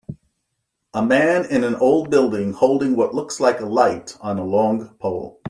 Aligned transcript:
A 0.95 1.05
man 1.05 1.45
in 1.45 1.63
an 1.63 1.75
old 1.75 2.09
building 2.09 2.53
holding 2.53 2.95
what 2.95 3.13
looks 3.13 3.39
like 3.39 3.59
a 3.59 3.67
light 3.67 4.17
on 4.19 4.39
a 4.39 4.43
long 4.43 4.95
pole. 4.99 5.39